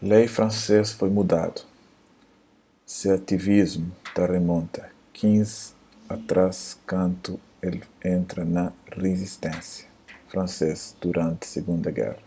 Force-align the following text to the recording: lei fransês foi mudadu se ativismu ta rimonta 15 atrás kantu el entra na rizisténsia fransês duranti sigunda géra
lei 0.00 0.28
fransês 0.28 0.92
foi 0.92 1.10
mudadu 1.10 1.62
se 2.86 3.10
ativismu 3.10 3.90
ta 4.14 4.26
rimonta 4.26 4.92
15 5.20 5.74
atrás 6.08 6.80
kantu 6.86 7.34
el 7.60 7.80
entra 8.04 8.44
na 8.44 8.72
rizisténsia 9.02 9.88
fransês 10.30 10.96
duranti 11.00 11.44
sigunda 11.48 11.90
géra 11.98 12.22